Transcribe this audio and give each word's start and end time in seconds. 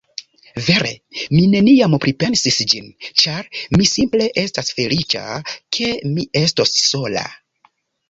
Vere, 0.67 0.93
mi 1.37 1.41
neniam 1.51 1.97
pripensis 2.05 2.57
ĝin, 2.73 2.89
ĉar 3.25 3.53
mi 3.77 3.89
simple 3.93 4.33
estas 4.47 4.75
feliĉa, 4.81 5.25
ke 5.77 5.95
mi 6.17 6.31
estos 6.47 6.79
sola. 6.91 7.29